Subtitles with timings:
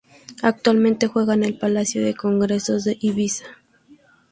[0.41, 3.45] Actualmente juega en el Palacio de Congresos de Ibiza.